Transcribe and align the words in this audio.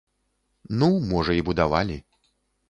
Ну, 0.83 0.89
можа 1.11 1.35
і 1.41 1.45
будавалі. 1.51 2.01